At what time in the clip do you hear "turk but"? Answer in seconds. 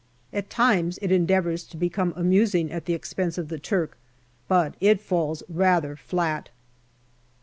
3.59-4.73